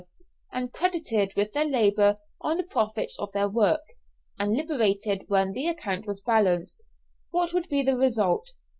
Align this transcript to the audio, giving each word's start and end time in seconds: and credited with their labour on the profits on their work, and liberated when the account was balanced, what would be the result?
and 0.51 0.73
credited 0.73 1.31
with 1.35 1.53
their 1.53 1.63
labour 1.63 2.15
on 2.39 2.57
the 2.57 2.63
profits 2.63 3.19
on 3.19 3.27
their 3.35 3.47
work, 3.47 3.83
and 4.39 4.53
liberated 4.57 5.25
when 5.27 5.51
the 5.53 5.67
account 5.67 6.07
was 6.07 6.21
balanced, 6.21 6.83
what 7.29 7.53
would 7.53 7.69
be 7.69 7.83
the 7.83 7.95
result? 7.95 8.53